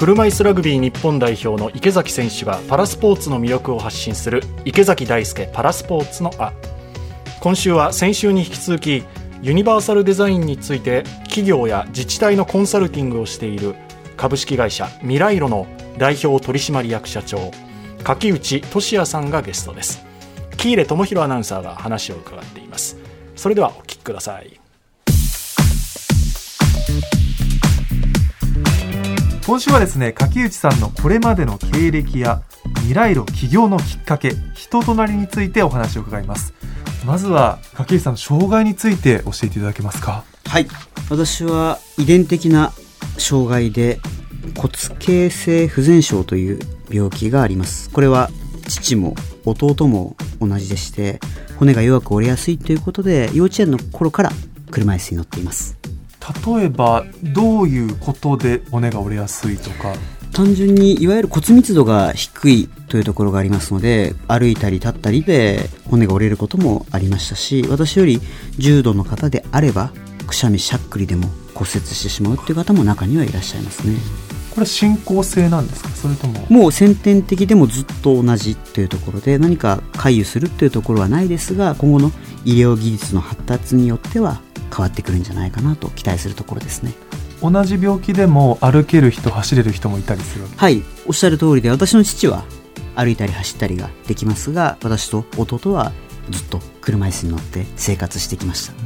[0.00, 6.54] 車椅子ラグビー日本代表の池崎選手がパラスポーツの魅力を発信する池崎大輔パラスポーツのあ
[7.42, 9.04] 今週は先週に引き続き
[9.42, 13.74] ユニバーサルデザインについて企業や自治体のコンサルティングをしている
[14.16, 15.66] 株式会社ミライロの
[15.98, 17.50] 代表取締役社長
[18.02, 20.02] 柿内俊也さんがゲストです。
[20.56, 22.96] 喜入智弘アナウンサーが話を伺っています。
[23.36, 24.59] それではお聞きください。
[29.50, 32.44] 今週はですね柿内さんのこれまでの経歴や
[32.76, 36.54] 未来路起業のきっかけ人となりについてお話を伺います。
[37.04, 40.22] まずは柿内さんの障害について教えていただけますか？
[40.46, 40.68] はい。
[41.10, 42.72] 私は遺伝的な
[43.18, 43.98] 障害で
[44.56, 47.90] 骨形成不全症という病気があります。
[47.90, 48.30] これは
[48.68, 51.18] 父も弟も同じでして
[51.58, 54.30] 骨が弱く折れやすいということで幼稚園の頃から
[54.70, 55.76] 車椅子に乗っています。
[56.54, 59.94] 例えばどういうことで骨が折れやすいとか？
[60.32, 68.20] 単純にいわゆる骨密度が低いというところがありますので歩いたり立ったりで骨が折れることもありましたし私より
[68.56, 69.92] 重度の方であれば
[70.28, 73.96] くしゃみしゃっくりでも骨折してしまうっていう方も中にはいらっしゃいますね。
[74.54, 75.88] これ進行性なんですか？
[75.90, 76.46] それとも？
[76.48, 82.12] もう先天的でもずっと同じというところで何か回遊するというところはないですが今後の
[82.44, 84.40] 医療技術の発達によっては
[84.70, 86.92] 変わってくるんじゃないかなと期待するところですね。
[87.42, 90.82] 同じ病気でも歩ける人走れる人もいたりするはい。
[91.06, 92.44] おっしゃる通りで私の父は
[92.94, 95.92] 歩いたり走ったりができますが私と弟は
[96.28, 98.78] ずっと車椅子に乗って生活してきました、うん、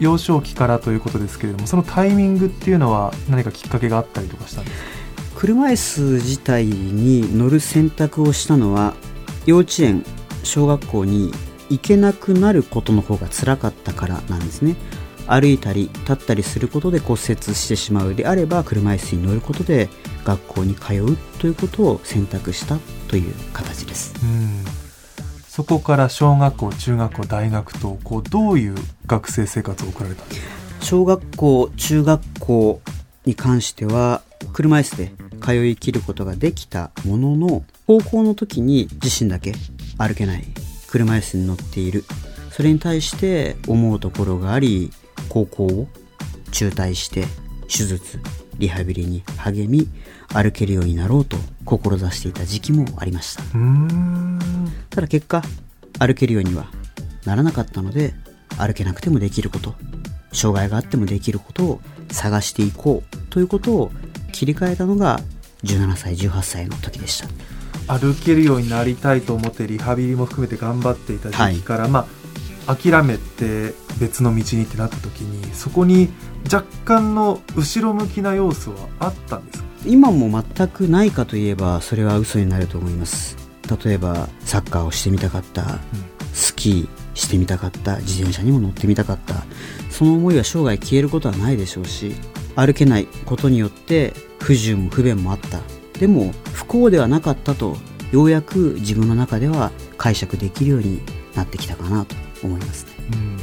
[0.00, 5.40] 幼少期からということですけれどもそのタイミングっていうのは何かきっかけがあったりとかしたんですか？
[5.40, 8.94] 車椅子自体に乗る選択をしたのは
[9.46, 10.04] 幼稚園
[10.42, 11.30] 小学校に
[11.70, 14.76] 行けなくなることの方が辛かったからなんですね
[15.26, 19.88] 歩いたり立ったりすることで骨折してしまうであれば車椅子に乗ることで
[20.24, 24.14] 学校に通うということを選択したという形です。
[24.22, 24.64] うん。
[25.46, 28.74] そこから小学校中学校大学とこうどういう
[29.06, 30.46] 学生生活を送られたんですか？
[30.80, 32.80] 小学校中学校
[33.26, 39.52] に関しては車椅子で通い切ることができたものの高校の時に自身だけ
[39.98, 40.44] 歩けない
[40.88, 42.04] 車椅子に乗っている。
[42.50, 44.90] それに対して思うところがあり
[45.32, 45.88] 高校を
[46.50, 47.24] 中退して
[47.62, 48.20] 手術
[48.58, 49.88] リハビリに励み
[50.28, 53.42] 歩けるようになろうと志していた時期もありました。
[54.90, 55.42] ただ結果
[55.98, 56.66] 歩けるようには
[57.24, 58.12] ならなかったので
[58.58, 59.74] 歩けなくてもできること
[60.32, 63.90] 障害があってもできることを探していこうということを
[64.32, 65.18] 切り替えたのが
[65.64, 67.28] 17歳18歳の時でした。
[67.88, 72.21] 歩けるようになりたいと思ってリハビリも含めて頑張っていた時期から、はい、まあ
[72.66, 76.08] 諦めて別の道にってなった時にそこに
[76.52, 79.64] 若干の後ろ向きな要素はあったんですか？
[79.84, 83.36] 今も全くないかといえばそれは嘘になると思います。
[83.84, 85.78] 例えばサッカーをしてみたかった、うん、
[86.32, 87.98] スキーしてみたかった。
[87.98, 89.44] 自転車にも乗ってみたかった。
[89.90, 92.14] その思いは生涯消えることはないでしょうし
[92.56, 95.60] 歩けないことによって不自由も不便もあった。
[95.98, 97.76] でも不幸ではなかったと
[98.10, 101.00] ようやく自分の中では解釈できるように
[101.34, 102.14] なってきたかなと
[102.46, 103.38] 思いますね、うん。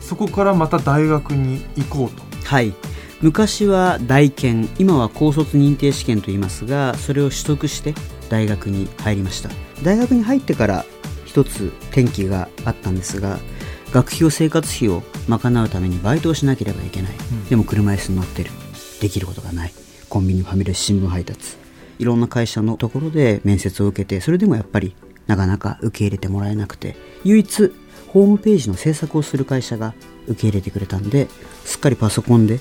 [0.00, 2.22] そこからまた大学に行こうと。
[2.44, 2.74] はい。
[3.20, 7.94] 昔は大研今は高卒認定試験と言いますがそれを取得して
[8.28, 9.50] 大学に入りました。
[9.82, 10.84] 大学に入ってから
[11.24, 13.38] 一つ転機があったんですが
[13.92, 18.50] 学費を生活費を賄うためにバイトをしなければいけない、うん、でも車椅子に乗ってる。
[19.00, 19.72] できることがない。
[20.08, 21.56] コンビニファミレス新聞配達。
[21.98, 24.94] いろんな会社のところで面接を受けてそれでもやっぱり
[25.26, 27.72] なかなか受け入れてもらえなくて唯一
[28.14, 29.92] ホームページの制作をする会社が
[30.28, 31.28] 受け入れてくれたんで
[31.64, 32.60] すっかりパソコンで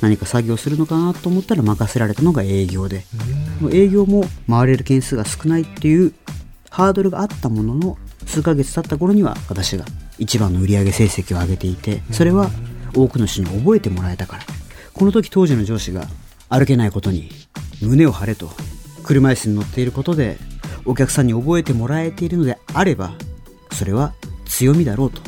[0.00, 3.04] 何か作業するのかなと思ったら任せられたのが営業で。
[3.72, 6.12] 営業も回れる件数が少ないっていう
[6.68, 9.86] ハードルがあったものの数ヶ月経った頃には私が
[10.18, 12.50] 一番の売上成績を上げていてそれは
[12.94, 14.42] 多くの人に覚えてもらえたから。
[14.96, 16.06] この時当時の上司が
[16.48, 17.30] 歩けないことに
[17.82, 18.50] 胸を張れと
[19.04, 20.38] 車椅子に乗っていることで
[20.86, 23.12] お客さんに覚えてもらえているのであれば
[23.72, 24.14] それは
[24.46, 25.20] 強みだろうと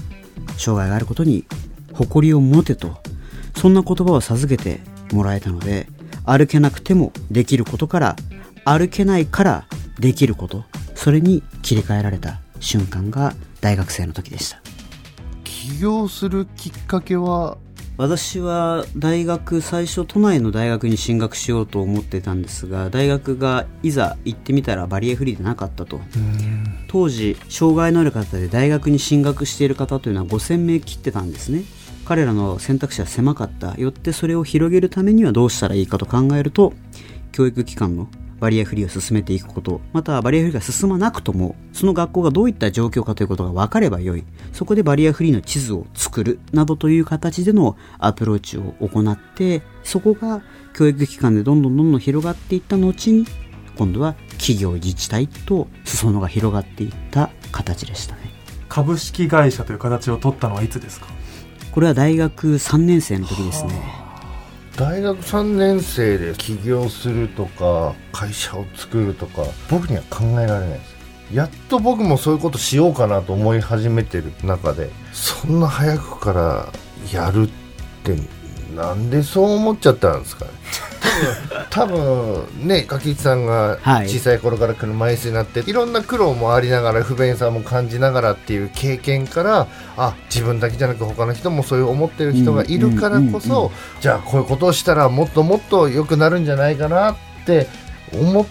[0.56, 1.44] 障害があることに
[1.92, 3.00] 誇りを持てと
[3.56, 4.80] そんな言葉を授けて
[5.12, 5.88] もらえたので
[6.24, 8.16] 歩けなくてもできることから
[8.64, 9.66] 歩けないから
[9.98, 14.60] できることそれに切り替えられた瞬間が大学生の時でした。
[15.44, 17.58] 起業するきっかけは
[17.98, 26.00] 私は大学最初都内の大学に進学しようと思ってたんですが大学がいざ行ってみたらバリエフリーでなかったと。
[26.86, 31.64] 当時障害のある方で大学に進学している方というのは5000名切ってたんですね。
[32.04, 33.76] 彼らの選択肢は狭かった。
[33.76, 36.74] よってそれを広げるためにはどうしたらいいかと考えると
[37.32, 38.08] 教育機関の
[38.40, 39.80] バリアフリーを進めていくこと。
[39.92, 44.24] またはバリアフリーが進まなくともその学校がどういった状況かということが分かればよい。
[44.52, 50.42] そこでバリアフリーの地図を作るなどという形でのアプローチを行ってそこが
[50.74, 53.26] 教育機関でどんどんどんどん広がっていった後に
[53.76, 58.32] 今度は企業自治体と裾野が広がっていった形でしたね。
[58.68, 61.06] 株式会社という形を取ったのはいつですか？
[61.72, 63.72] これは大学3年生の時ですね
[64.78, 70.98] 大学3年生で起業するとか会社を作るとか僕には考えられないです。
[71.34, 76.72] やっと僕もそういうことしようかなと思い始めてる中でそんな早くから
[77.12, 77.50] やるっ
[78.04, 78.16] て
[78.74, 80.52] なんでそう思っちゃったんですかね。
[81.70, 84.08] 多分多分ね柿内さんがはい。
[84.08, 93.70] 小さい頃から車椅子になって、い、ろんな苦労もありながら不便さも感じながらっていう経験からあ自分だけじゃなく他の人もそういう思ってる人がいるからこそ、うんうんうん
[94.00, 97.16] じゃあこういうことをしたらもっともっと良くなるんじゃないかなっ
[97.46, 97.66] て
[98.12, 98.46] 思っ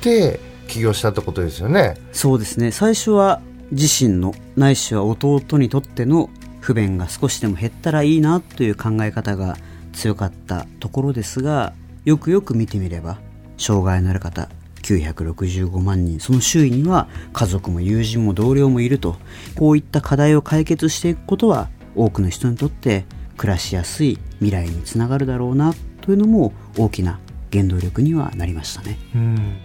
[0.00, 1.96] て起業したってことですよね。
[2.12, 2.72] そうですね。
[2.72, 6.30] 最初は自身のないしは弟にとっての
[6.60, 9.56] 不便が少しでも減ったらいいなという考え方が
[9.92, 11.72] 強かったところですが
[12.06, 13.18] よくよく見てみれば
[13.58, 14.48] 障害のある方
[14.82, 16.20] 965万人。
[16.20, 19.16] その周囲には家族も友人も同僚もいると。
[19.56, 23.04] こういった課題を解決していくことは多くの人にとって
[23.36, 27.18] 暮らしやすい未来につながるだろうなというのも大きな
[27.52, 28.98] 原動力にはなりましたね。
[29.16, 29.56] うん。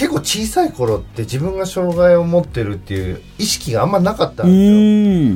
[0.00, 4.50] 結構小さい頃って自分が障害を持ってるっていう意識があんまなかったんう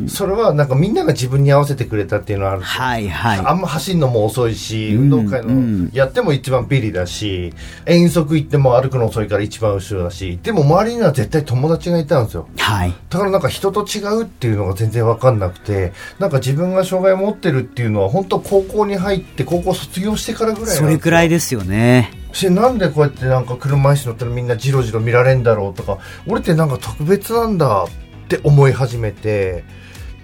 [0.04, 0.26] ですよ。
[0.26, 3.38] それはなんかみんなが自分に合わせてくれたっていうのはあるはいはい。
[3.40, 7.52] あんま走るのも遅いし、うん運動会うんのやっても一番ビリだし、
[7.84, 12.48] 遠足行っても歩くの遅いから一番後ろだし、でも周りには絶対友達がいたんですよ。
[12.56, 12.94] はい。
[13.10, 22.23] だからなんか人と違うっていうのが全然わかんなくて、なんか自分が障害を持ってるっていうのは本当高校に入って高校卒業してからぐらいそれくらいですよね。
[22.34, 27.88] しなんでこうやってなんか車椅子乗ったらみんなジロジロ見られんだろうとか俺ってなんか特別なんだっ
[28.28, 29.64] て思い始めて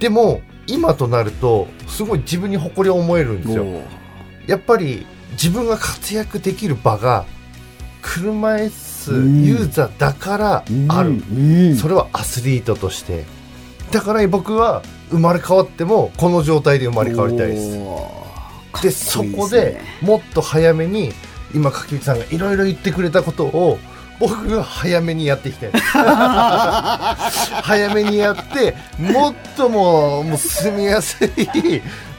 [0.01, 3.65] でも今となるとすごい自分に誇りを思えるんですよ。
[4.47, 7.25] やっぱり自分が活躍できる場が
[8.03, 9.13] 車椅子
[9.47, 11.77] ユーザーだからある、うん。
[11.77, 13.25] それはアスリートとして。
[13.91, 17.79] だから僕は生まれ変わってもこの状態で生まれ変わりたいです。
[18.83, 21.13] でそこでもっと早めに
[21.55, 23.79] 今柿内さんがいろいろ言ってくれたことを
[24.21, 25.71] 僕が早めにやっていきたい。
[27.63, 31.29] 早めにやってもっともうもう住みやすい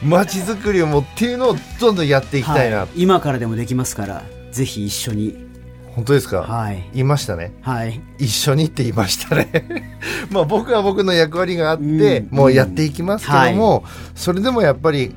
[0.02, 2.88] 街づくりをもっていうのをどんどんやっていきたいな、はい。
[2.96, 5.52] 今からでもできますから、ぜひ一緒に。
[5.94, 6.88] 本当ですか、はい。
[6.94, 7.52] 言いましたね。
[7.60, 8.00] はい。
[8.18, 9.92] 一緒にって言いましたね。
[10.30, 12.36] まあ僕は僕の役割があって、うん。
[12.36, 13.84] もうやっていきますけども、
[14.16, 15.14] それでもやっぱり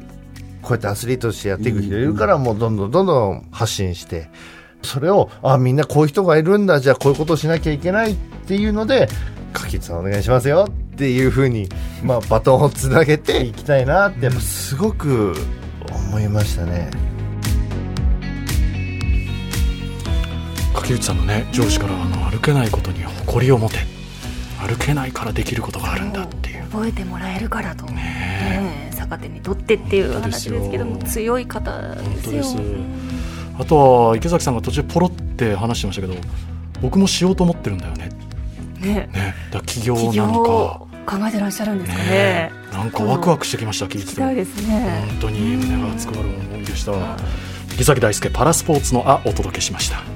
[0.66, 4.30] こうやってアスリートとしてやっていく人いるから、もうどんどんどんどん発信して
[4.82, 9.08] それをあみんなこういう人がいるんだじゃあこういうことをしなきゃいけないっていうので
[9.54, 11.70] 柿内さんお願いしますよっていうふうに、
[12.04, 15.34] まあ、バトンをつなげていきたいなってやっぱすごく
[15.92, 16.90] 思いましたね。
[20.74, 23.78] 柿内さんのね上司からあの歩けないことに誇りを持て
[24.60, 26.64] 歩けないからできることがあるんだっていう。
[26.66, 32.04] 覚えてもらえるからと、ねえ逆手にとってっていう話ですけども強い方ですよ。
[32.06, 32.58] 本当です。
[33.58, 36.16] あとは池崎さんが途中ポロって話してましたけど
[36.82, 38.10] 僕もしようと思ってるんだよね。
[38.80, 39.10] ね。
[39.14, 39.36] ね。
[39.52, 42.10] だから起業なのを考えてらっしゃるんですかね。
[42.10, 42.52] ね。
[42.74, 44.22] なんかワクワクしてきました聞いてて。
[44.68, 45.06] ね。
[45.08, 46.94] 本当に胸が熱くなる思いでした。
[47.76, 50.15] 池崎大輔パラスポーツのあお届けしました